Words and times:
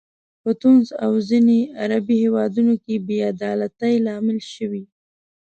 په 0.43 0.49
تونس 0.61 0.87
او 1.05 1.11
ځینو 1.29 1.57
عربي 1.81 2.15
هیوادونو 2.23 2.73
کې 2.83 2.95
بې 3.07 3.17
عدالتۍ 3.31 3.95
لامل 4.05 4.39
شوي. 4.53 4.83